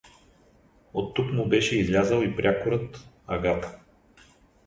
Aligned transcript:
Оттук 0.93 1.31
му 1.33 1.45
беше 1.49 1.77
излязъл 1.79 2.21
и 2.21 2.35
прякорът— 2.35 3.07
Агата. 3.27 3.77